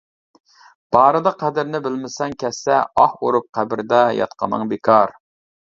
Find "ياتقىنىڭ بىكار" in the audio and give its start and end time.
4.23-5.17